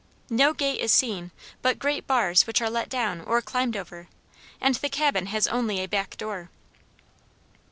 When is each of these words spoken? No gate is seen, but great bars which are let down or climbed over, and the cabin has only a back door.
No 0.31 0.51
gate 0.53 0.79
is 0.81 0.91
seen, 0.91 1.29
but 1.61 1.77
great 1.77 2.07
bars 2.07 2.47
which 2.47 2.59
are 2.59 2.71
let 2.71 2.89
down 2.89 3.21
or 3.21 3.39
climbed 3.39 3.77
over, 3.77 4.07
and 4.59 4.73
the 4.73 4.89
cabin 4.89 5.27
has 5.27 5.45
only 5.47 5.79
a 5.79 5.87
back 5.87 6.17
door. 6.17 6.49